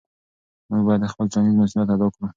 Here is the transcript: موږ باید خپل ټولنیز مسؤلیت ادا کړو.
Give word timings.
موږ 0.69 0.81
باید 0.87 1.11
خپل 1.13 1.25
ټولنیز 1.33 1.55
مسؤلیت 1.59 1.89
ادا 1.93 2.07
کړو. 2.13 2.25